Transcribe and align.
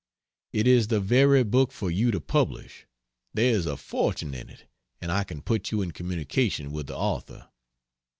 It 0.51 0.65
is 0.65 0.87
the 0.87 0.99
very 0.99 1.43
book 1.43 1.71
for 1.71 1.91
you 1.91 2.09
to 2.09 2.19
publish; 2.19 2.87
there 3.35 3.53
is 3.53 3.67
a 3.67 3.77
fortune 3.77 4.33
in 4.33 4.49
it, 4.49 4.65
and 4.99 5.11
I 5.11 5.23
can 5.23 5.43
put 5.43 5.69
you 5.69 5.83
in 5.83 5.91
communication 5.91 6.71
with 6.71 6.87
the 6.87 6.97
author." 6.97 7.49